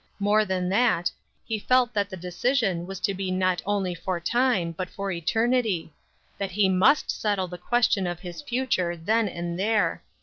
More 0.17 0.45
than 0.45 0.67
that, 0.69 1.11
he 1.45 1.59
felt 1.59 1.93
that 1.93 2.09
the 2.09 2.17
decision 2.17 2.87
was 2.87 2.99
to 3.01 3.13
be 3.13 3.29
not 3.29 3.61
only 3.67 3.93
for 3.93 4.19
time, 4.19 4.71
but 4.71 4.89
for 4.89 5.11
eternity; 5.11 5.93
that 6.39 6.49
he 6.49 6.69
must 6.69 7.11
settle 7.11 7.47
the 7.47 7.59
question 7.59 8.07
of 8.07 8.19
his 8.21 8.41
future 8.41 8.97
then 8.97 9.27
and 9.29 9.59
there. 9.59 10.01